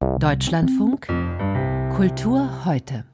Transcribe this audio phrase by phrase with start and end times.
[0.00, 1.06] Deutschlandfunk
[1.96, 3.04] Kultur heute.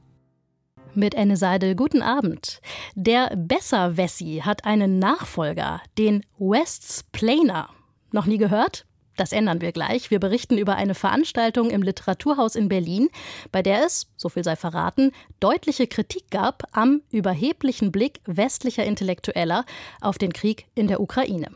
[0.95, 2.61] Mit Anne Seidel, guten Abend.
[2.95, 7.69] Der Besser-Wessi hat einen Nachfolger, den West's Planer.
[8.11, 8.85] Noch nie gehört?
[9.17, 10.11] Das ändern wir gleich.
[10.11, 13.09] Wir berichten über eine Veranstaltung im Literaturhaus in Berlin,
[13.51, 19.65] bei der es, so viel sei verraten, deutliche Kritik gab am überheblichen Blick westlicher Intellektueller
[20.01, 21.47] auf den Krieg in der Ukraine.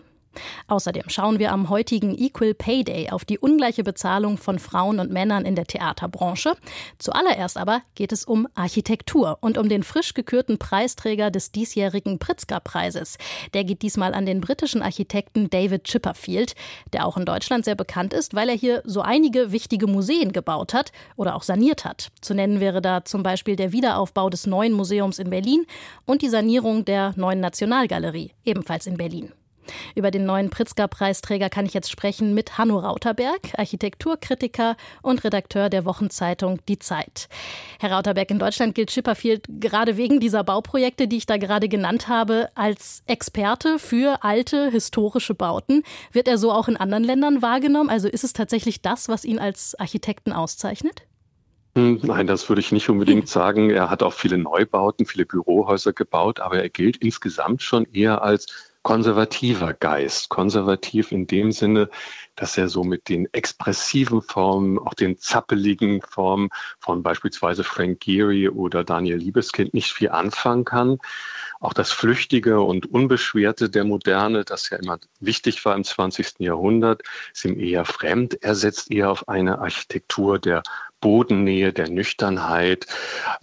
[0.67, 5.11] Außerdem schauen wir am heutigen Equal Pay Day auf die ungleiche Bezahlung von Frauen und
[5.11, 6.53] Männern in der Theaterbranche.
[6.97, 13.17] Zuallererst aber geht es um Architektur und um den frisch gekürten Preisträger des diesjährigen Pritzker-Preises.
[13.53, 16.55] Der geht diesmal an den britischen Architekten David Chipperfield,
[16.93, 20.73] der auch in Deutschland sehr bekannt ist, weil er hier so einige wichtige Museen gebaut
[20.73, 22.09] hat oder auch saniert hat.
[22.21, 25.65] Zu nennen wäre da zum Beispiel der Wiederaufbau des neuen Museums in Berlin
[26.05, 29.31] und die Sanierung der neuen Nationalgalerie, ebenfalls in Berlin.
[29.95, 35.85] Über den neuen Pritzker-Preisträger kann ich jetzt sprechen mit Hanno Rauterberg, Architekturkritiker und Redakteur der
[35.85, 37.29] Wochenzeitung Die Zeit.
[37.79, 42.07] Herr Rauterberg, in Deutschland gilt Chipperfield gerade wegen dieser Bauprojekte, die ich da gerade genannt
[42.07, 45.83] habe, als Experte für alte historische Bauten.
[46.11, 47.89] Wird er so auch in anderen Ländern wahrgenommen?
[47.89, 51.03] Also ist es tatsächlich das, was ihn als Architekten auszeichnet?
[51.75, 53.69] Hm, nein, das würde ich nicht unbedingt sagen.
[53.69, 58.68] Er hat auch viele Neubauten, viele Bürohäuser gebaut, aber er gilt insgesamt schon eher als
[58.83, 60.29] konservativer Geist.
[60.29, 61.89] Konservativ in dem Sinne,
[62.35, 66.49] dass er so mit den expressiven Formen, auch den zappeligen Formen
[66.79, 70.99] von beispielsweise Frank Gehry oder Daniel Liebeskind nicht viel anfangen kann.
[71.59, 76.39] Auch das Flüchtige und Unbeschwerte der Moderne, das ja immer wichtig war im 20.
[76.39, 78.41] Jahrhundert, ist ihm eher fremd.
[78.41, 80.63] Er setzt eher auf eine Architektur der
[81.01, 82.87] Bodennähe, der Nüchternheit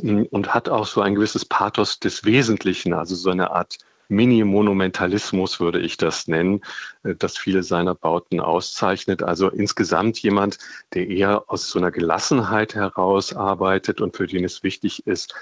[0.01, 5.61] hm, und hat auch so ein gewisses Pathos des Wesentlichen, also so eine Art Mini-Monumentalismus
[5.61, 6.61] würde ich das nennen,
[7.03, 9.23] äh, das viele seiner Bauten auszeichnet.
[9.23, 10.59] Also insgesamt jemand,
[10.95, 15.35] der eher aus so einer Gelassenheit heraus arbeitet und für den es wichtig ist,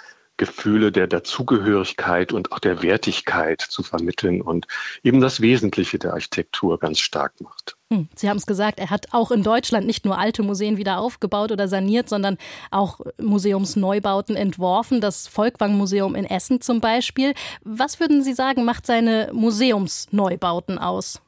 [0.47, 4.67] Gefühle der Dazugehörigkeit und auch der Wertigkeit zu vermitteln und
[5.03, 7.77] eben das Wesentliche der Architektur ganz stark macht.
[7.91, 10.99] Hm, Sie haben es gesagt, er hat auch in Deutschland nicht nur alte Museen wieder
[10.99, 12.37] aufgebaut oder saniert, sondern
[12.71, 17.35] auch Museumsneubauten entworfen, das Volkwang-Museum in Essen zum Beispiel.
[17.63, 21.21] Was würden Sie sagen, macht seine Museumsneubauten aus?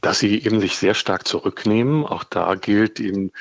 [0.00, 2.04] dass sie eben sich sehr stark zurücknehmen.
[2.04, 3.32] Auch da gilt eben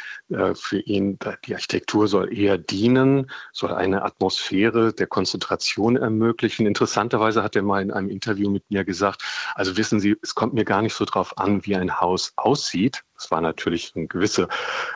[0.55, 6.65] für ihn, die Architektur soll eher dienen, soll eine Atmosphäre der Konzentration ermöglichen.
[6.65, 9.23] Interessanterweise hat er mal in einem Interview mit mir gesagt,
[9.55, 13.03] also wissen Sie, es kommt mir gar nicht so drauf an, wie ein Haus aussieht.
[13.17, 14.47] Es war natürlich eine gewisse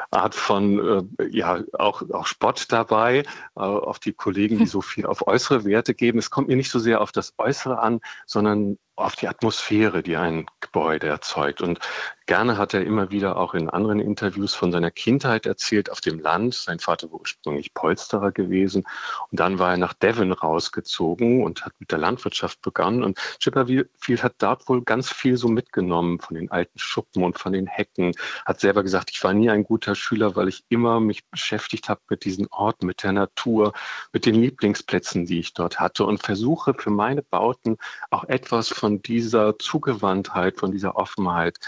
[0.09, 5.06] Art von, äh, ja, auch, auch Spott dabei, äh, auf die Kollegen, die so viel
[5.06, 6.18] auf äußere Werte geben.
[6.18, 10.16] Es kommt mir nicht so sehr auf das Äußere an, sondern auf die Atmosphäre, die
[10.16, 11.62] ein Gebäude erzeugt.
[11.62, 11.79] Und
[12.25, 16.19] gerne hat er immer wieder auch in anderen Interviews von seiner Kindheit erzählt auf dem
[16.19, 16.56] Land.
[16.56, 18.84] Sein Vater war ursprünglich Polsterer gewesen.
[19.31, 23.03] Und dann war er nach Devon rausgezogen und hat mit der Landwirtschaft begonnen.
[23.03, 27.53] Und Chipperfield hat dort wohl ganz viel so mitgenommen von den alten Schuppen und von
[27.53, 28.13] den Hecken.
[28.46, 32.02] Hat selber gesagt, ich war nie ein guter Schüler, weil ich immer mich beschäftigt habe
[32.09, 33.74] mit diesen Orten, mit der Natur,
[34.13, 37.78] mit den Lieblingsplätzen, die ich dort hatte und versuche für meine Bauten
[38.09, 41.59] auch etwas von dieser Zugewandtheit, von dieser Offenheit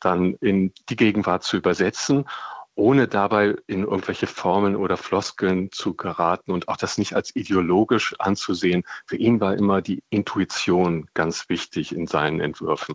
[0.00, 2.26] dann in die Gegenwart zu übersetzen,
[2.74, 8.14] ohne dabei in irgendwelche Formeln oder Floskeln zu geraten und auch das nicht als ideologisch
[8.18, 8.84] anzusehen.
[9.06, 12.94] Für ihn war immer die Intuition ganz wichtig in seinen Entwürfen.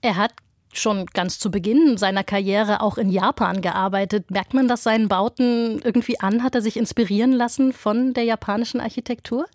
[0.00, 0.32] Er hat
[0.72, 4.30] schon ganz zu Beginn seiner Karriere auch in Japan gearbeitet.
[4.30, 6.42] Merkt man das seinen Bauten irgendwie an?
[6.42, 9.46] Hat er sich inspirieren lassen von der japanischen Architektur?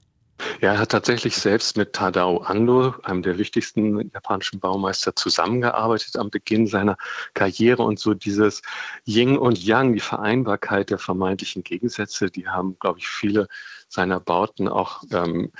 [0.62, 6.30] Ja, er hat tatsächlich selbst mit Tadao Ando, einem der wichtigsten japanischen Baumeister, zusammengearbeitet am
[6.30, 6.98] Beginn seiner
[7.34, 7.84] Karriere.
[7.84, 8.62] Und so dieses
[9.06, 13.48] Yin und Yang, die Vereinbarkeit der vermeintlichen Gegensätze, die haben, glaube ich, viele
[13.88, 15.52] seiner Bauten auch ähm,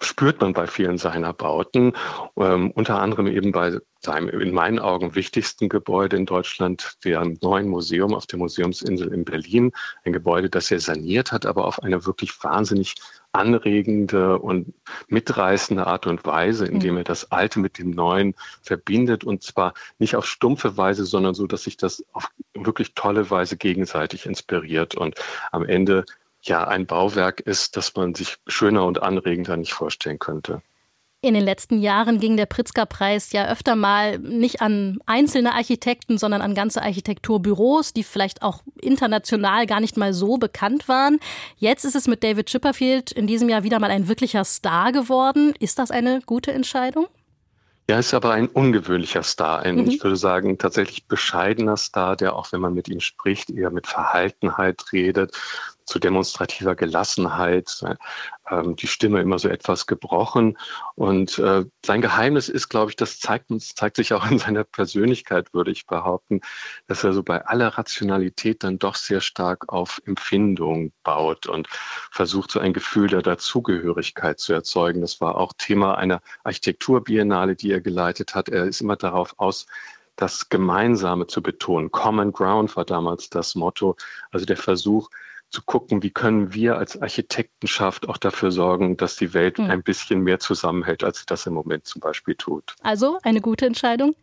[0.00, 1.92] spürt man bei vielen seiner Bauten,
[2.36, 7.68] ähm, unter anderem eben bei seinem in meinen Augen wichtigsten Gebäude in Deutschland, dem neuen
[7.68, 9.72] Museum auf der Museumsinsel in Berlin.
[10.04, 12.94] Ein Gebäude, das er saniert hat, aber auf eine wirklich wahnsinnig
[13.32, 14.72] anregende und
[15.08, 16.98] mitreißende Art und Weise, indem mhm.
[16.98, 21.46] er das Alte mit dem Neuen verbindet und zwar nicht auf stumpfe Weise, sondern so,
[21.46, 25.16] dass sich das auf wirklich tolle Weise gegenseitig inspiriert und
[25.50, 26.04] am Ende
[26.42, 30.62] ja ein Bauwerk ist, das man sich schöner und anregender nicht vorstellen könnte.
[31.20, 36.42] In den letzten Jahren ging der Pritzker-Preis ja öfter mal nicht an einzelne Architekten, sondern
[36.42, 41.18] an ganze Architekturbüros, die vielleicht auch international gar nicht mal so bekannt waren.
[41.56, 45.54] Jetzt ist es mit David Chipperfield in diesem Jahr wieder mal ein wirklicher Star geworden.
[45.58, 47.08] Ist das eine gute Entscheidung?
[47.90, 49.88] Ja, ist aber ein ungewöhnlicher Star, ein, mhm.
[49.88, 53.86] ich würde sagen, tatsächlich bescheidener Star, der auch, wenn man mit ihm spricht, eher mit
[53.86, 55.32] Verhaltenheit redet,
[55.88, 57.82] zu demonstrativer Gelassenheit,
[58.50, 60.58] ähm, die Stimme immer so etwas gebrochen.
[60.94, 65.54] Und äh, sein Geheimnis ist, glaube ich, das zeigt zeigt sich auch in seiner Persönlichkeit,
[65.54, 66.40] würde ich behaupten,
[66.86, 71.68] dass er so bei aller Rationalität dann doch sehr stark auf Empfindung baut und
[72.10, 75.00] versucht, so ein Gefühl der Dazugehörigkeit zu erzeugen.
[75.00, 78.50] Das war auch Thema einer Architekturbiennale, die er geleitet hat.
[78.50, 79.66] Er ist immer darauf aus,
[80.16, 81.90] das Gemeinsame zu betonen.
[81.92, 83.96] Common Ground war damals das Motto,
[84.32, 85.08] also der Versuch,
[85.50, 89.70] zu gucken, wie können wir als Architektenschaft auch dafür sorgen, dass die Welt hm.
[89.70, 92.74] ein bisschen mehr zusammenhält, als sie das im Moment zum Beispiel tut.
[92.82, 94.14] Also eine gute Entscheidung?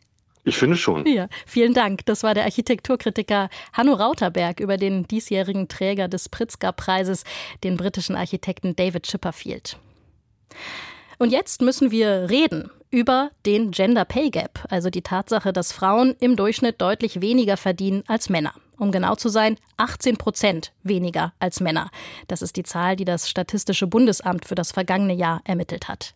[0.45, 1.07] Ich finde schon.
[1.07, 2.05] Ja, vielen Dank.
[2.05, 7.23] Das war der Architekturkritiker Hanno Rauterberg über den diesjährigen Träger des Pritzker-Preises,
[7.63, 9.77] den britischen Architekten David Chipperfield.
[11.17, 16.15] Und jetzt müssen wir reden über den Gender Pay Gap, also die Tatsache, dass Frauen
[16.19, 18.53] im Durchschnitt deutlich weniger verdienen als Männer.
[18.77, 21.89] Um genau zu sein, 18 Prozent weniger als Männer.
[22.27, 26.13] Das ist die Zahl, die das Statistische Bundesamt für das vergangene Jahr ermittelt hat.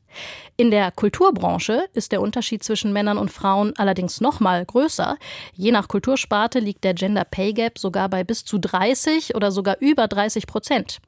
[0.57, 5.17] In der Kulturbranche ist der Unterschied zwischen Männern und Frauen allerdings noch mal größer.
[5.53, 9.77] Je nach Kultursparte liegt der Gender Pay Gap sogar bei bis zu 30 oder sogar
[9.79, 10.99] über 30 Prozent.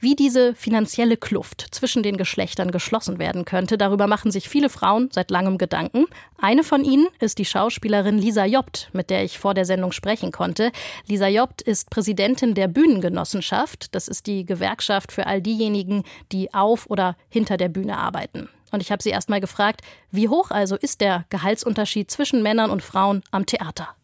[0.00, 5.10] Wie diese finanzielle Kluft zwischen den Geschlechtern geschlossen werden könnte, darüber machen sich viele Frauen
[5.12, 6.06] seit langem Gedanken.
[6.38, 10.32] Eine von ihnen ist die Schauspielerin Lisa Jobt, mit der ich vor der Sendung sprechen
[10.32, 10.72] konnte.
[11.06, 13.94] Lisa Jobt ist Präsidentin der Bühnengenossenschaft.
[13.94, 16.02] Das ist die Gewerkschaft für all diejenigen,
[16.32, 18.48] die auf oder hinter der Bühne arbeiten.
[18.72, 22.70] Und ich habe sie erst mal gefragt, wie hoch also ist der Gehaltsunterschied zwischen Männern
[22.70, 23.94] und Frauen am Theater?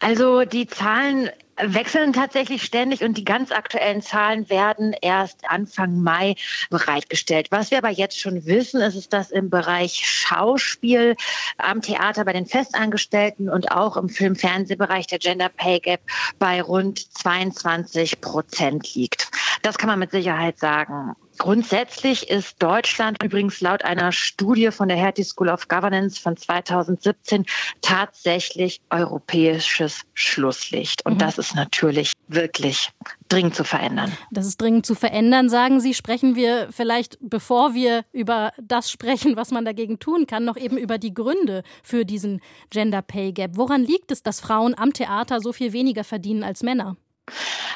[0.00, 1.30] Also die Zahlen
[1.62, 6.36] wechseln tatsächlich ständig und die ganz aktuellen Zahlen werden erst Anfang Mai
[6.70, 7.48] bereitgestellt.
[7.50, 11.16] Was wir aber jetzt schon wissen, ist, ist dass im Bereich Schauspiel
[11.58, 16.00] am Theater bei den Festangestellten und auch im Film-Fernsehbereich der Gender Pay Gap
[16.38, 19.30] bei rund 22 Prozent liegt.
[19.62, 21.14] Das kann man mit Sicherheit sagen.
[21.40, 27.46] Grundsätzlich ist Deutschland übrigens laut einer Studie von der Hertie School of Governance von 2017
[27.80, 31.06] tatsächlich europäisches Schlusslicht.
[31.06, 31.18] Und mhm.
[31.20, 32.90] das ist natürlich wirklich
[33.30, 34.12] dringend zu verändern.
[34.30, 35.94] Das ist dringend zu verändern, sagen Sie.
[35.94, 40.76] Sprechen wir vielleicht, bevor wir über das sprechen, was man dagegen tun kann, noch eben
[40.76, 43.52] über die Gründe für diesen Gender Pay Gap.
[43.54, 46.98] Woran liegt es, dass Frauen am Theater so viel weniger verdienen als Männer?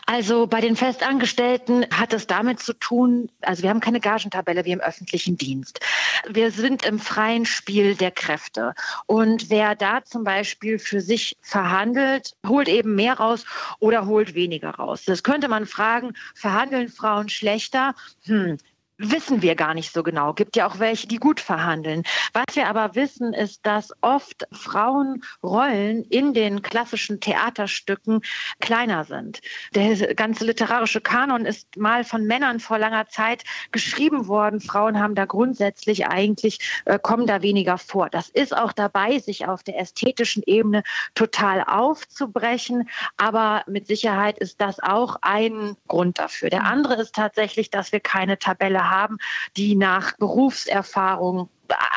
[0.07, 4.73] Also bei den Festangestellten hat es damit zu tun, also wir haben keine Gagentabelle wie
[4.73, 5.81] im öffentlichen Dienst.
[6.29, 8.75] Wir sind im freien Spiel der Kräfte.
[9.07, 13.45] Und wer da zum Beispiel für sich verhandelt, holt eben mehr raus
[13.79, 15.05] oder holt weniger raus.
[15.07, 17.95] Das könnte man fragen, verhandeln Frauen schlechter?
[18.27, 18.59] Hm,
[18.99, 20.33] wissen wir gar nicht so genau.
[20.35, 22.05] Gibt ja auch welche, die gut verhandeln.
[22.33, 28.23] Was wir aber wissen, ist, dass oft Frauenrollen in den klassischen Theaterstücken
[28.61, 29.41] kleiner sind.
[29.75, 34.61] Der ganze literarische Kanon ist mal von Männern vor langer Zeit geschrieben worden.
[34.61, 38.11] Frauen haben da grundsätzlich eigentlich, äh, kommen da weniger vor.
[38.11, 40.83] Das ist auch dabei, sich auf der ästhetischen Ebene
[41.15, 42.89] total aufzubrechen.
[43.17, 46.51] Aber mit Sicherheit ist das auch ein Grund dafür.
[46.51, 49.19] Der andere ist tatsächlich, dass wir keine Tabelle haben,
[49.57, 51.49] die nach Berufserfahrung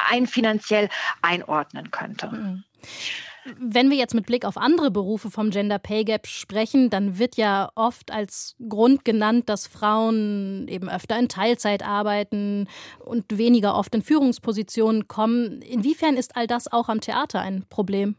[0.09, 0.89] ein finanziell
[1.21, 2.27] einordnen könnte.
[2.27, 2.63] Mhm.
[3.59, 7.37] Wenn wir jetzt mit Blick auf andere Berufe vom Gender Pay Gap sprechen, dann wird
[7.37, 12.67] ja oft als Grund genannt, dass Frauen eben öfter in Teilzeit arbeiten
[12.99, 15.61] und weniger oft in Führungspositionen kommen.
[15.61, 18.15] Inwiefern ist all das auch am Theater ein Problem?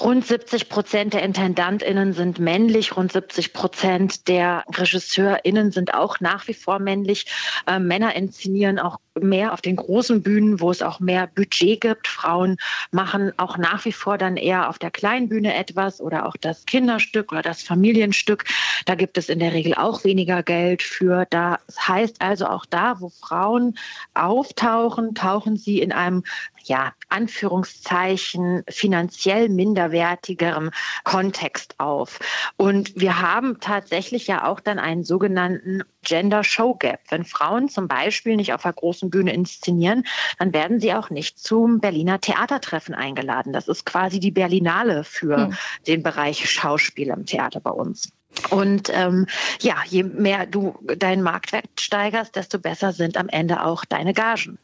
[0.00, 6.46] Rund 70 Prozent der IntendantInnen sind männlich, rund 70 Prozent der RegisseurInnen sind auch nach
[6.46, 7.26] wie vor männlich.
[7.66, 12.06] Äh, Männer inszenieren auch mehr auf den großen Bühnen, wo es auch mehr Budget gibt.
[12.06, 12.58] Frauen
[12.92, 16.64] machen auch nach wie vor dann eher auf der kleinen Bühne etwas oder auch das
[16.66, 18.44] Kinderstück oder das Familienstück.
[18.86, 21.26] Da gibt es in der Regel auch weniger Geld für.
[21.30, 23.76] Das heißt also auch da, wo Frauen
[24.14, 26.22] auftauchen, tauchen sie in einem
[26.68, 30.70] ja, Anführungszeichen finanziell minderwertigerem
[31.04, 32.18] Kontext auf.
[32.56, 37.00] Und wir haben tatsächlich ja auch dann einen sogenannten Gender Show Gap.
[37.08, 40.04] Wenn Frauen zum Beispiel nicht auf der großen Bühne inszenieren,
[40.38, 43.52] dann werden sie auch nicht zum Berliner Theatertreffen eingeladen.
[43.52, 45.56] Das ist quasi die Berlinale für hm.
[45.86, 48.12] den Bereich Schauspiel im Theater bei uns.
[48.50, 49.26] Und ähm,
[49.60, 54.58] ja, je mehr du deinen Marktwert steigerst, desto besser sind am Ende auch deine Gagen.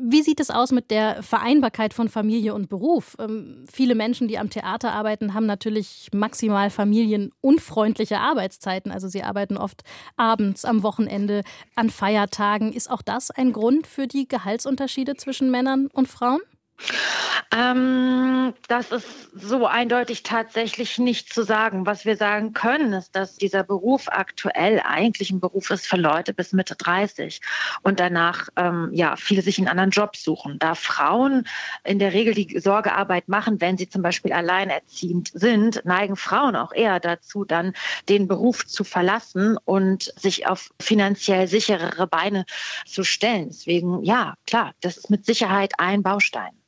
[0.00, 3.16] Wie sieht es aus mit der Vereinbarkeit von Familie und Beruf?
[3.18, 8.92] Ähm, viele Menschen, die am Theater arbeiten, haben natürlich maximal familienunfreundliche Arbeitszeiten.
[8.92, 9.82] Also sie arbeiten oft
[10.16, 11.42] abends, am Wochenende,
[11.74, 12.72] an Feiertagen.
[12.72, 16.40] Ist auch das ein Grund für die Gehaltsunterschiede zwischen Männern und Frauen?
[17.50, 21.86] Ähm, das ist so eindeutig tatsächlich nicht zu sagen.
[21.86, 26.34] Was wir sagen können, ist, dass dieser Beruf aktuell eigentlich ein Beruf ist für Leute
[26.34, 27.40] bis Mitte 30
[27.82, 30.58] und danach ähm, ja viele sich einen anderen Job suchen.
[30.58, 31.46] Da Frauen
[31.84, 36.72] in der Regel die Sorgearbeit machen, wenn sie zum Beispiel alleinerziehend sind, neigen Frauen auch
[36.72, 37.72] eher dazu, dann
[38.08, 42.44] den Beruf zu verlassen und sich auf finanziell sicherere Beine
[42.86, 43.48] zu stellen.
[43.48, 46.58] Deswegen ja, klar, das ist mit Sicherheit ein Baustein.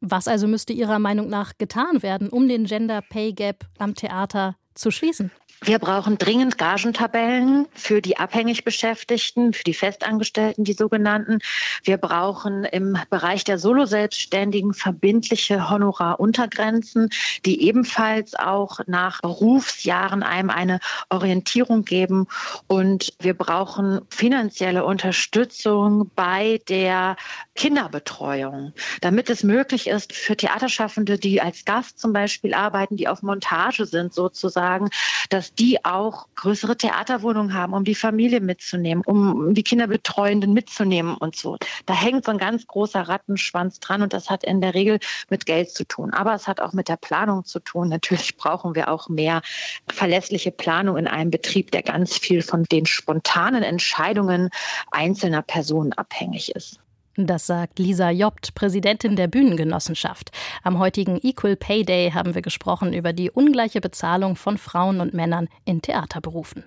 [0.00, 4.56] Was also müsste Ihrer Meinung nach getan werden, um den Gender Pay Gap am Theater
[4.74, 5.30] zu schließen?
[5.62, 11.40] Wir brauchen dringend Gagentabellen für die abhängig Beschäftigten, für die Festangestellten, die sogenannten.
[11.84, 17.10] Wir brauchen im Bereich der Solo-Selbstständigen verbindliche Honoraruntergrenzen,
[17.44, 22.26] die ebenfalls auch nach Berufsjahren einem eine Orientierung geben.
[22.66, 27.16] Und wir brauchen finanzielle Unterstützung bei der
[27.54, 33.22] Kinderbetreuung, damit es möglich ist für Theaterschaffende, die als Gast zum Beispiel arbeiten, die auf
[33.22, 34.88] Montage sind sozusagen,
[35.28, 41.36] dass die auch größere Theaterwohnungen haben, um die Familie mitzunehmen, um die Kinderbetreuenden mitzunehmen und
[41.36, 41.56] so.
[41.86, 45.46] Da hängt so ein ganz großer Rattenschwanz dran und das hat in der Regel mit
[45.46, 46.12] Geld zu tun.
[46.12, 47.88] Aber es hat auch mit der Planung zu tun.
[47.88, 49.42] Natürlich brauchen wir auch mehr
[49.88, 54.50] verlässliche Planung in einem Betrieb, der ganz viel von den spontanen Entscheidungen
[54.90, 56.80] einzelner Personen abhängig ist.
[57.26, 60.30] Das sagt Lisa Jobt, Präsidentin der Bühnengenossenschaft.
[60.62, 65.14] Am heutigen Equal Pay Day haben wir gesprochen über die ungleiche Bezahlung von Frauen und
[65.14, 66.64] Männern in Theaterberufen.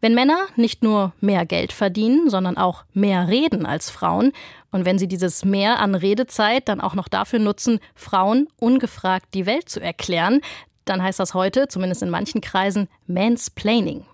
[0.00, 4.32] Wenn Männer nicht nur mehr Geld verdienen, sondern auch mehr reden als Frauen,
[4.70, 9.46] und wenn sie dieses Mehr an Redezeit dann auch noch dafür nutzen, Frauen ungefragt die
[9.46, 10.40] Welt zu erklären,
[10.84, 14.04] dann heißt das heute, zumindest in manchen Kreisen, Mansplaining.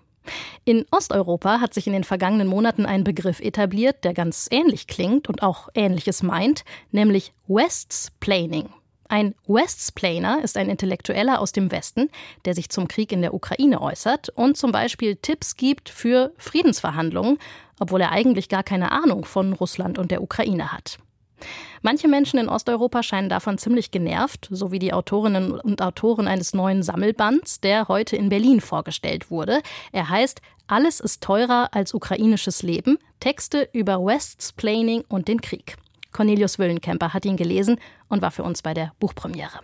[0.65, 5.29] In Osteuropa hat sich in den vergangenen Monaten ein Begriff etabliert, der ganz ähnlich klingt
[5.29, 8.69] und auch Ähnliches meint, nämlich Westsplaining.
[9.09, 12.09] Ein Westsplainer ist ein Intellektueller aus dem Westen,
[12.45, 17.37] der sich zum Krieg in der Ukraine äußert und zum Beispiel Tipps gibt für Friedensverhandlungen,
[17.79, 20.99] obwohl er eigentlich gar keine Ahnung von Russland und der Ukraine hat.
[21.81, 26.53] Manche Menschen in Osteuropa scheinen davon ziemlich genervt, so wie die Autorinnen und Autoren eines
[26.53, 29.61] neuen Sammelbands, der heute in Berlin vorgestellt wurde.
[29.91, 35.77] Er heißt Alles ist teurer als ukrainisches Leben, Texte über Wests Planning und den Krieg.
[36.11, 37.79] Cornelius Wüllenkemper hat ihn gelesen
[38.09, 39.59] und war für uns bei der Buchpremiere.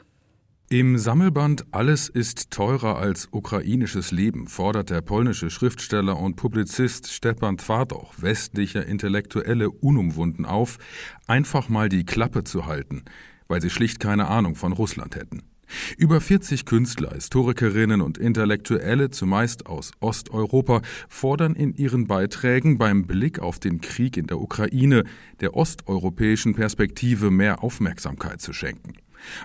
[0.74, 7.60] Im Sammelband Alles ist teurer als ukrainisches Leben fordert der polnische Schriftsteller und Publizist Stepan
[7.60, 10.80] Twardoch westliche Intellektuelle unumwunden auf,
[11.28, 13.04] einfach mal die Klappe zu halten,
[13.48, 15.44] weil sie schlicht keine Ahnung von Russland hätten.
[15.96, 23.38] Über 40 Künstler, Historikerinnen und Intellektuelle, zumeist aus Osteuropa, fordern in ihren Beiträgen beim Blick
[23.38, 25.04] auf den Krieg in der Ukraine
[25.40, 28.94] der osteuropäischen Perspektive mehr Aufmerksamkeit zu schenken.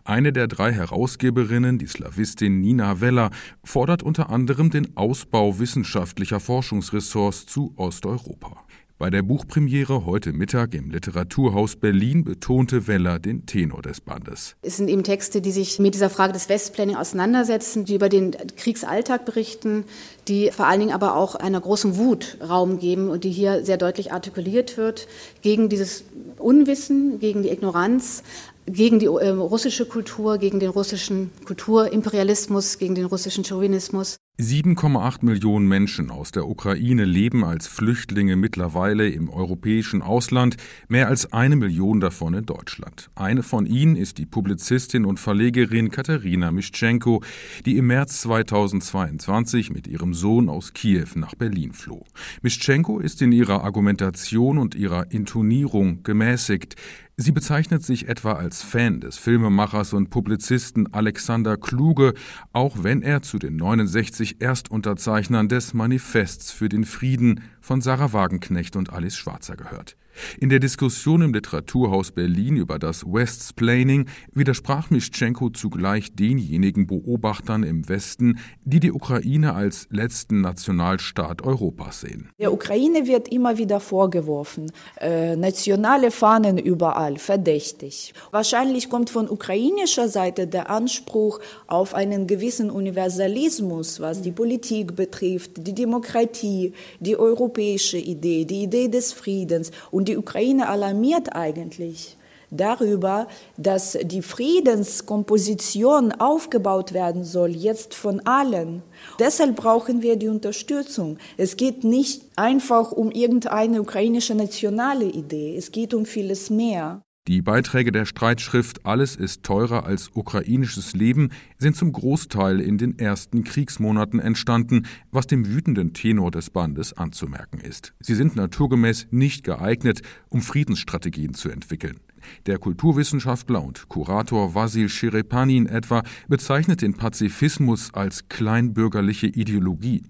[0.05, 3.31] Eine der drei Herausgeberinnen, die Slawistin Nina Weller,
[3.65, 8.65] fordert unter anderem den Ausbau wissenschaftlicher Forschungsressorts zu Osteuropa.
[8.99, 14.57] Bei der Buchpremiere heute Mittag im Literaturhaus Berlin betonte Weller den Tenor des Bandes.
[14.61, 18.35] Es sind eben Texte, die sich mit dieser Frage des Westplanning auseinandersetzen, die über den
[18.57, 19.85] Kriegsalltag berichten,
[20.27, 23.77] die vor allen Dingen aber auch einer großen Wut Raum geben und die hier sehr
[23.77, 25.07] deutlich artikuliert wird
[25.43, 26.03] gegen dieses
[26.37, 28.25] Unwissen, gegen die Ignoranz,
[28.69, 34.19] gegen die äh, russische Kultur, gegen den russischen Kulturimperialismus, gegen den russischen Chauvinismus.
[34.41, 41.33] 7,8 Millionen Menschen aus der Ukraine leben als Flüchtlinge mittlerweile im europäischen Ausland, mehr als
[41.33, 43.11] eine Million davon in Deutschland.
[43.17, 47.21] Eine von ihnen ist die Publizistin und Verlegerin Katharina Mischenko,
[47.67, 52.05] die im März 2022 mit ihrem Sohn aus Kiew nach Berlin floh.
[52.41, 56.77] Mischenko ist in ihrer Argumentation und ihrer Intonierung gemäßigt.
[57.21, 62.15] Sie bezeichnet sich etwa als Fan des Filmemachers und Publizisten Alexander Kluge,
[62.53, 68.77] auch wenn er zu den 69 Erstunterzeichnern des Manifests für den Frieden von Sarah Wagenknecht
[68.77, 69.97] und Alice Schwarzer gehört.
[70.41, 77.89] In der Diskussion im Literaturhaus Berlin über das Westsplaining widersprach Mischenko zugleich denjenigen Beobachtern im
[77.89, 82.31] Westen, die die Ukraine als letzten Nationalstaat Europas sehen.
[82.39, 84.71] Der Ukraine wird immer wieder vorgeworfen,
[85.01, 88.15] äh, nationale Fahnen überall, verdächtig.
[88.31, 95.67] Wahrscheinlich kommt von ukrainischer Seite der Anspruch auf einen gewissen Universalismus, was die Politik betrifft,
[95.67, 102.17] die Demokratie, die europäische Idee, die Idee des Friedens und die Ukraine alarmiert eigentlich
[102.51, 108.83] darüber, dass die Friedenskomposition aufgebaut werden soll, jetzt von allen.
[109.19, 111.19] Deshalb brauchen wir die Unterstützung.
[111.37, 117.03] Es geht nicht einfach um irgendeine ukrainische nationale Idee, es geht um vieles mehr.
[117.29, 122.99] Die Beiträge der Streitschrift Alles ist teurer als ukrainisches Leben sind zum Großteil in den
[122.99, 127.93] ersten Kriegsmonaten entstanden, was dem wütenden Tenor des Bandes anzumerken ist.
[128.01, 132.01] Sie sind naturgemäß nicht geeignet, um Friedensstrategien zu entwickeln.
[132.47, 140.03] Der Kulturwissenschaftler und Kurator Vasil Scherepanin etwa bezeichnet den Pazifismus als kleinbürgerliche Ideologie.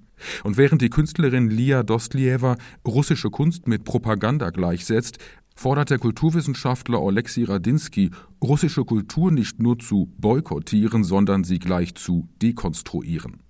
[0.44, 2.56] Und während die Künstlerin Lia Dostlieva
[2.86, 5.18] russische Kunst mit Propaganda gleichsetzt,
[5.58, 8.10] fordert der Kulturwissenschaftler Oleksiy Radinsky,
[8.40, 13.42] russische Kultur nicht nur zu boykottieren, sondern sie gleich zu dekonstruieren.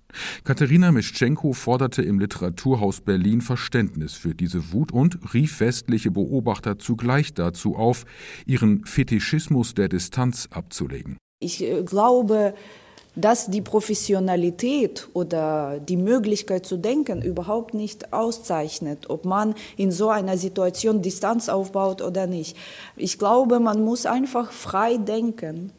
[0.43, 7.35] Katharina Mischenko forderte im Literaturhaus Berlin Verständnis für diese Wut und rief westliche Beobachter zugleich
[7.35, 8.05] dazu auf,
[8.47, 11.17] ihren Fetischismus der Distanz abzulegen.
[11.39, 12.55] Ich äh, glaube,
[13.15, 20.09] dass die Professionalität oder die Möglichkeit zu denken überhaupt nicht auszeichnet, ob man in so
[20.09, 22.55] einer Situation Distanz aufbaut oder nicht.
[22.95, 25.71] Ich glaube, man muss einfach frei denken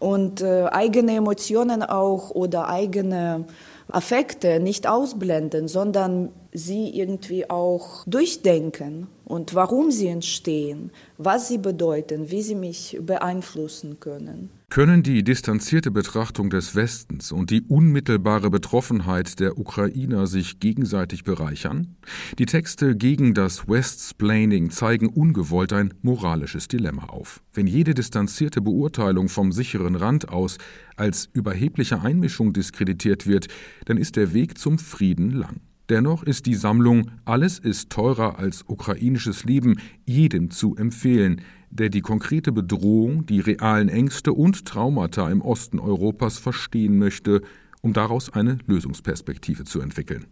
[0.00, 3.46] und äh, eigene Emotionen auch oder eigene
[3.88, 12.30] Affekte nicht ausblenden, sondern sie irgendwie auch durchdenken und warum sie entstehen, was sie bedeuten,
[12.30, 14.50] wie sie mich beeinflussen können.
[14.72, 21.96] Können die distanzierte Betrachtung des Westens und die unmittelbare Betroffenheit der Ukrainer sich gegenseitig bereichern?
[22.38, 27.42] Die Texte gegen das Westsplaining zeigen ungewollt ein moralisches Dilemma auf.
[27.52, 30.56] Wenn jede distanzierte Beurteilung vom sicheren Rand aus
[30.96, 33.48] als überhebliche Einmischung diskreditiert wird,
[33.84, 35.60] dann ist der Weg zum Frieden lang.
[35.90, 42.02] Dennoch ist die Sammlung Alles ist teurer als ukrainisches Leben jedem zu empfehlen, der die
[42.02, 47.40] konkrete Bedrohung, die realen Ängste und Traumata im Osten Europas verstehen möchte,
[47.80, 50.26] um daraus eine Lösungsperspektive zu entwickeln.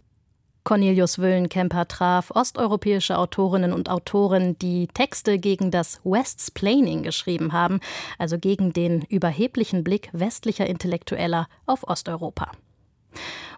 [0.63, 7.79] Cornelius Wüllenkemper traf osteuropäische Autorinnen und Autoren, die Texte gegen das Westsplaining geschrieben haben,
[8.19, 12.51] also gegen den überheblichen Blick westlicher Intellektueller auf Osteuropa.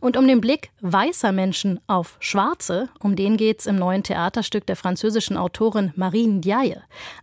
[0.03, 4.75] Und um den Blick weißer Menschen auf Schwarze, um den geht's im neuen Theaterstück der
[4.75, 6.81] französischen Autorin Marine Diaye.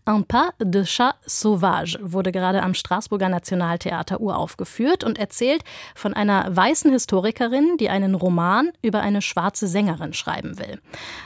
[0.08, 5.62] Un pas de chat sauvage wurde gerade am Straßburger Nationaltheater uraufgeführt und erzählt
[5.94, 10.80] von einer weißen Historikerin, die einen Roman über eine schwarze Sängerin schreiben will.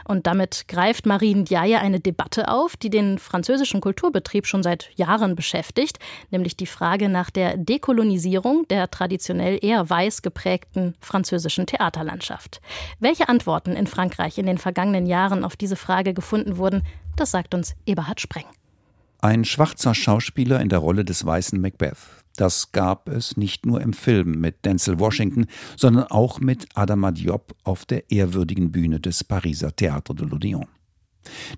[0.08, 5.36] Und damit greift Marine Diaye eine Debatte auf, die den französischen Kulturbetrieb schon seit Jahren
[5.36, 6.00] beschäftigt,
[6.32, 12.60] nämlich die Frage nach der Dekolonisierung der traditionell eher weiß geprägten französischen französischen Theaterlandschaft.
[13.00, 16.82] Welche Antworten in Frankreich in den vergangenen Jahren auf diese Frage gefunden wurden,
[17.16, 18.46] das sagt uns Eberhard Spreng.
[19.20, 21.98] Ein schwarzer Schauspieler in der Rolle des weißen Macbeth.
[22.36, 27.54] Das gab es nicht nur im Film mit Denzel Washington, sondern auch mit Adama Diop
[27.62, 30.66] auf der ehrwürdigen Bühne des Pariser Théâtre de l'Odéon.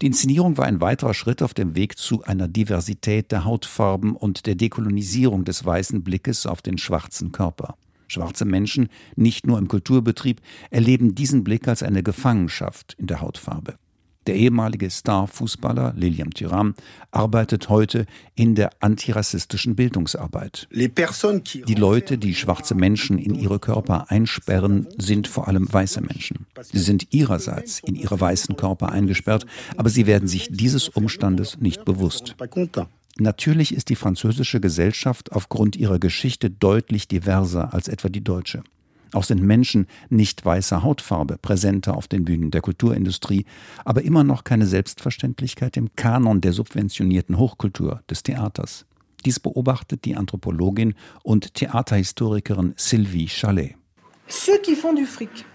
[0.00, 4.46] Die Inszenierung war ein weiterer Schritt auf dem Weg zu einer Diversität der Hautfarben und
[4.46, 7.76] der Dekolonisierung des weißen Blickes auf den schwarzen Körper.
[8.06, 10.40] Schwarze Menschen, nicht nur im Kulturbetrieb,
[10.70, 13.74] erleben diesen Blick als eine Gefangenschaft in der Hautfarbe.
[14.26, 16.74] Der ehemalige Star-Fußballer Liliam Thuram
[17.12, 20.68] arbeitet heute in der antirassistischen Bildungsarbeit.
[20.72, 26.46] Die Leute, die schwarze Menschen in ihre Körper einsperren, sind vor allem weiße Menschen.
[26.60, 31.84] Sie sind ihrerseits in ihre weißen Körper eingesperrt, aber sie werden sich dieses Umstandes nicht
[31.84, 32.34] bewusst.
[33.18, 38.62] Natürlich ist die französische Gesellschaft aufgrund ihrer Geschichte deutlich diverser als etwa die deutsche.
[39.12, 43.46] Auch sind Menschen nicht weißer Hautfarbe präsenter auf den Bühnen der Kulturindustrie,
[43.84, 48.84] aber immer noch keine Selbstverständlichkeit im Kanon der subventionierten Hochkultur des Theaters.
[49.24, 53.76] Dies beobachtet die Anthropologin und Theaterhistorikerin Sylvie Chalet.
[54.28, 55.46] Ceux qui font du fric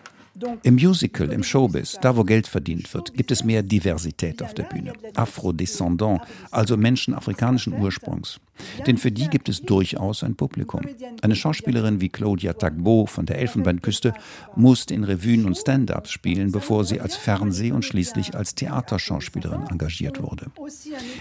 [0.63, 4.63] im Musical, im Showbiz, da wo Geld verdient wird, gibt es mehr Diversität auf der
[4.63, 4.93] Bühne.
[5.15, 8.39] Afrodescendant, also Menschen afrikanischen Ursprungs.
[8.85, 10.81] Denn für die gibt es durchaus ein Publikum.
[11.21, 14.13] Eine Schauspielerin wie Claudia Tagbo von der Elfenbeinküste
[14.55, 20.21] musste in Revuen und Stand-ups spielen, bevor sie als Fernseh- und schließlich als Theaterschauspielerin engagiert
[20.21, 20.47] wurde.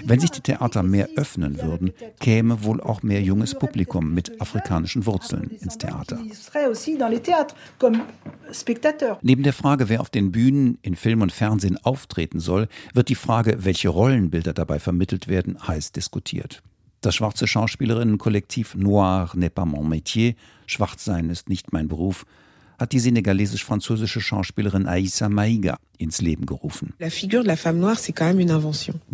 [0.04, 5.06] Wenn sich die Theater mehr öffnen würden, käme wohl auch mehr junges Publikum mit afrikanischen
[5.06, 6.18] Wurzeln ins Theater.
[9.22, 13.14] Neben der Frage, wer auf den Bühnen in Film und Fernsehen auftreten soll, wird die
[13.14, 16.62] Frage, welche Rollenbilder dabei vermittelt werden, heiß diskutiert.
[17.00, 20.34] Das schwarze Schauspielerinnenkollektiv Noir n'est pas mon métier,
[20.66, 22.26] Schwarz sein ist nicht mein Beruf,
[22.78, 26.94] hat die senegalesisch-französische Schauspielerin Aïssa Maïga ins Leben gerufen.
[26.98, 27.10] Die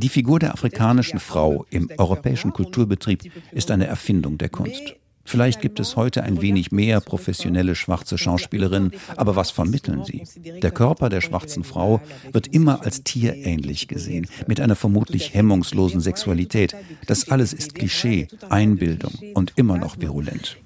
[0.09, 4.95] Figur der afrikanischen Frau im europäischen Kulturbetrieb ist eine Erfindung der Kunst.
[5.27, 10.23] Vielleicht gibt es heute ein wenig mehr professionelle schwarze Schauspielerinnen, aber was vermitteln sie?
[10.61, 12.01] Der Körper der schwarzen Frau
[12.33, 16.75] wird immer als tierähnlich gesehen, mit einer vermutlich hemmungslosen Sexualität.
[17.07, 20.57] Das alles ist Klischee, Einbildung und immer noch virulent.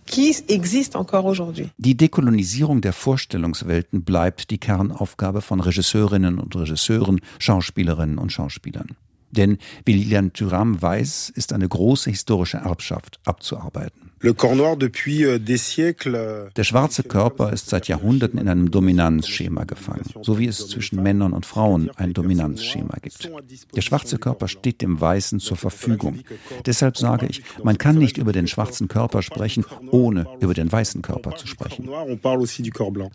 [1.79, 8.97] Die Dekolonisierung der Vorstellungswelten bleibt die Kernaufgabe von Regisseurinnen und Regisseuren, Schauspielerinnen und Schauspielern.
[9.31, 14.11] Denn wie Lilian Thuram weiß, ist eine große historische Erbschaft abzuarbeiten.
[14.23, 14.35] Euh,
[16.07, 21.03] euh, Der schwarze Körper ist seit Jahrhunderten in einem Dominanzschema gefangen, so wie es zwischen
[21.03, 23.31] Männern und Frauen ein Dominanzschema gibt.
[23.75, 26.19] Der schwarze Körper steht dem Weißen zur Verfügung.
[26.67, 31.01] Deshalb sage ich, man kann nicht über den schwarzen Körper sprechen, ohne über den weißen
[31.01, 31.89] Körper zu sprechen.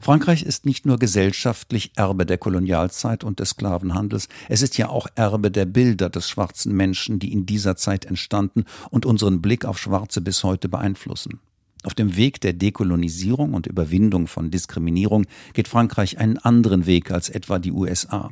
[0.02, 5.06] Frankreich ist nicht nur gesellschaftlich Erbe der Kolonialzeit und des Sklavenhandels, es ist ja auch
[5.14, 9.78] Erbe der Bilder des schwarzen Menschen, die in dieser Zeit entstanden und unseren Blick auf
[9.78, 11.40] Schwarze bis heute beeinflussen beeinflussen.
[11.84, 17.30] Auf dem Weg der Dekolonisierung und Überwindung von Diskriminierung geht Frankreich einen anderen Weg als
[17.30, 18.32] etwa die USA.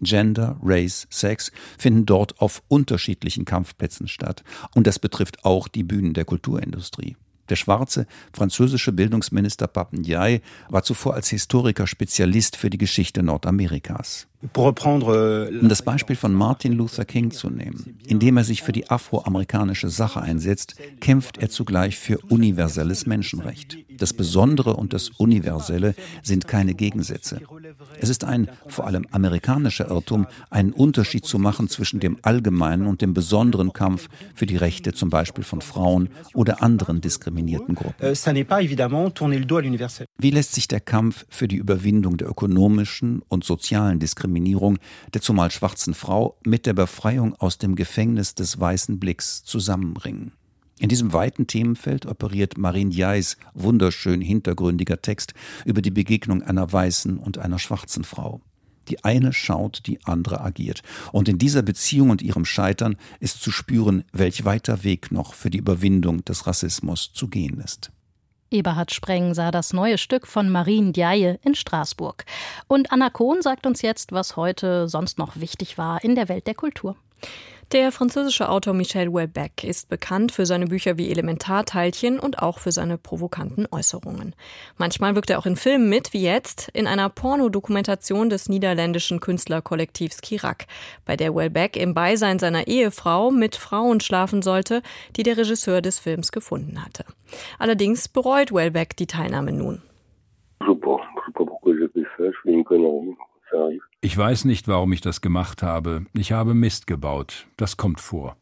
[0.00, 6.14] Gender, Race, Sex finden dort auf unterschiedlichen Kampfplätzen statt, und das betrifft auch die Bühnen
[6.14, 7.16] der Kulturindustrie.
[7.48, 14.26] Der schwarze französische Bildungsminister Papendiaï war zuvor als Historiker Spezialist für die Geschichte Nordamerikas.
[14.40, 18.88] Euh, um das Beispiel von Martin Luther King zu nehmen, indem er sich für die
[18.88, 23.78] afroamerikanische Sache einsetzt, kämpft er zugleich für universelles Menschenrecht.
[23.96, 27.40] Das Besondere und das Universelle sind keine Gegensätze.
[28.00, 33.02] Es ist ein vor allem amerikanischer Irrtum, einen Unterschied zu machen zwischen dem allgemeinen und
[33.02, 38.04] dem besonderen Kampf für die Rechte zum Beispiel von Frauen oder anderen diskriminierten Gruppen.
[38.04, 38.14] Euh,
[40.18, 45.50] Wie lässt sich der Kampf für die Überwindung der ökonomischen und sozialen Diskriminierung der zumal
[45.50, 50.32] schwarzen Frau mit der Befreiung aus dem Gefängnis des weißen Blicks zusammenbringen?
[50.80, 57.18] In diesem weiten Themenfeld operiert Marine Jais wunderschön hintergründiger Text über die Begegnung einer weißen
[57.18, 58.40] und einer schwarzen Frau.
[58.88, 60.82] Die eine schaut, die andere agiert.
[61.12, 65.50] Und in dieser Beziehung und ihrem Scheitern ist zu spüren, welch weiter Weg noch für
[65.50, 67.90] die Überwindung des Rassismus zu gehen ist.
[68.50, 72.24] Eberhard Spreng sah das neue Stück von Marine Diaye in Straßburg.
[72.66, 76.46] Und Anna Kohn sagt uns jetzt, was heute sonst noch wichtig war in der Welt
[76.46, 76.96] der Kultur.
[77.70, 82.72] Der französische Autor Michel Houellebecq ist bekannt für seine Bücher wie Elementarteilchen und auch für
[82.72, 84.34] seine provokanten Äußerungen.
[84.78, 90.22] Manchmal wirkt er auch in Filmen mit, wie jetzt in einer Pornodokumentation des niederländischen Künstlerkollektivs
[90.22, 90.64] Kirak,
[91.04, 94.80] bei der Houellebecq im Beisein seiner Ehefrau mit Frauen schlafen sollte,
[95.16, 97.04] die der Regisseur des Films gefunden hatte.
[97.58, 99.82] Allerdings bereut Houellebecq die Teilnahme nun.
[104.00, 106.06] Ich weiß nicht, warum ich das gemacht habe.
[106.16, 107.48] Ich habe Mist gebaut.
[107.56, 108.36] Das kommt vor.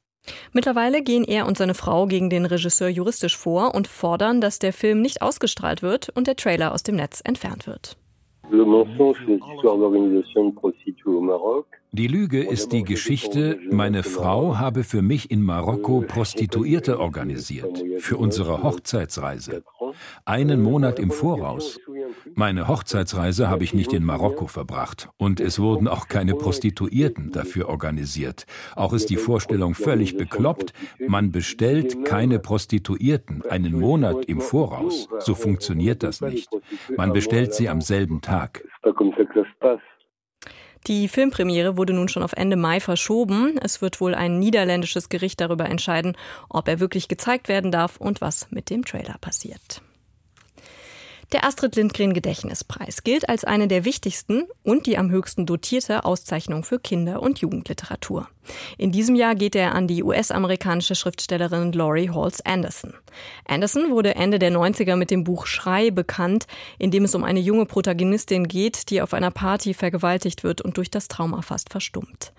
[0.52, 4.74] Mittlerweile gehen er und seine Frau gegen den Regisseur juristisch vor und fordern, dass der
[4.74, 7.96] Film nicht ausgestrahlt wird und der Trailer aus dem Netz entfernt wird.
[11.96, 18.18] Die Lüge ist die Geschichte, meine Frau habe für mich in Marokko Prostituierte organisiert, für
[18.18, 19.62] unsere Hochzeitsreise.
[20.26, 21.80] Einen Monat im Voraus.
[22.34, 27.70] Meine Hochzeitsreise habe ich nicht in Marokko verbracht und es wurden auch keine Prostituierten dafür
[27.70, 28.44] organisiert.
[28.74, 30.74] Auch ist die Vorstellung völlig bekloppt,
[31.08, 35.08] man bestellt keine Prostituierten einen Monat im Voraus.
[35.20, 36.50] So funktioniert das nicht.
[36.94, 38.62] Man bestellt sie am selben Tag.
[40.86, 43.58] Die Filmpremiere wurde nun schon auf Ende Mai verschoben.
[43.60, 46.16] Es wird wohl ein niederländisches Gericht darüber entscheiden,
[46.48, 49.82] ob er wirklich gezeigt werden darf und was mit dem Trailer passiert.
[51.32, 56.62] Der Astrid Lindgren Gedächtnispreis gilt als eine der wichtigsten und die am höchsten dotierte Auszeichnung
[56.62, 58.28] für Kinder- und Jugendliteratur.
[58.78, 62.94] In diesem Jahr geht er an die US-amerikanische Schriftstellerin Laurie Halls Anderson.
[63.46, 66.46] Anderson wurde Ende der 90er mit dem Buch Schrei bekannt,
[66.78, 70.76] in dem es um eine junge Protagonistin geht, die auf einer Party vergewaltigt wird und
[70.76, 72.32] durch das Trauma fast verstummt.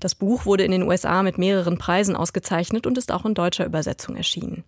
[0.00, 3.66] Das Buch wurde in den USA mit mehreren Preisen ausgezeichnet und ist auch in deutscher
[3.66, 4.64] Übersetzung erschienen.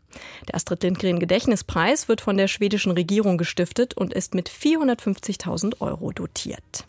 [0.48, 6.12] Der Astrid Lindgren Gedächtnispreis wird von der schwedischen Regierung gestiftet und ist mit 450.000 Euro
[6.12, 6.86] dotiert.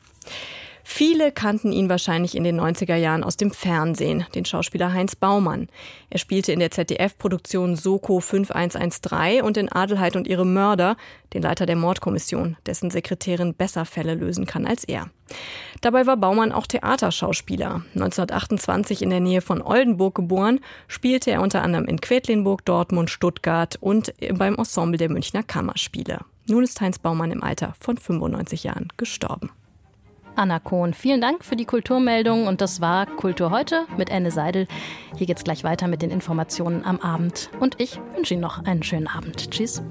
[0.97, 5.67] Viele kannten ihn wahrscheinlich in den 90er Jahren aus dem Fernsehen, den Schauspieler Heinz Baumann.
[6.09, 10.97] Er spielte in der ZDF-Produktion Soko 5113 und in Adelheid und ihre Mörder,
[11.35, 15.11] den Leiter der Mordkommission, dessen Sekretärin besser Fälle lösen kann als er.
[15.81, 17.83] Dabei war Baumann auch Theaterschauspieler.
[17.93, 23.77] 1928 in der Nähe von Oldenburg geboren, spielte er unter anderem in Quedlinburg, Dortmund, Stuttgart
[23.79, 26.21] und beim Ensemble der Münchner Kammerspiele.
[26.47, 29.51] Nun ist Heinz Baumann im Alter von 95 Jahren gestorben.
[30.37, 34.67] Anna Kohn, vielen Dank für die Kulturmeldung und das war Kultur heute mit Anne Seidel.
[35.15, 38.83] Hier geht's gleich weiter mit den Informationen am Abend und ich wünsche Ihnen noch einen
[38.83, 39.51] schönen Abend.
[39.51, 39.81] Tschüss.